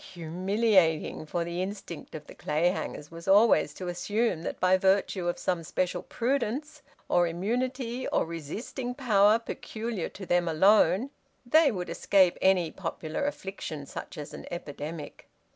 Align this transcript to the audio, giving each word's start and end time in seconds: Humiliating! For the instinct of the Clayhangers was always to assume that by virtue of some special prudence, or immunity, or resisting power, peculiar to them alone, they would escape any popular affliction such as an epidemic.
Humiliating! 0.15 1.27
For 1.27 1.43
the 1.43 1.61
instinct 1.61 2.15
of 2.15 2.25
the 2.25 2.33
Clayhangers 2.33 3.11
was 3.11 3.27
always 3.27 3.71
to 3.75 3.87
assume 3.87 4.41
that 4.41 4.59
by 4.59 4.75
virtue 4.75 5.27
of 5.27 5.37
some 5.37 5.61
special 5.63 6.01
prudence, 6.01 6.81
or 7.07 7.27
immunity, 7.27 8.07
or 8.07 8.25
resisting 8.25 8.95
power, 8.95 9.37
peculiar 9.37 10.09
to 10.09 10.25
them 10.25 10.47
alone, 10.47 11.11
they 11.45 11.71
would 11.71 11.87
escape 11.87 12.39
any 12.41 12.71
popular 12.71 13.25
affliction 13.25 13.85
such 13.85 14.17
as 14.17 14.33
an 14.33 14.47
epidemic. 14.49 15.29